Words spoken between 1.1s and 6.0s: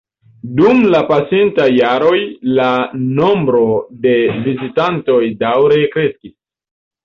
pasintaj jaroj la nombro de vizitantoj daŭre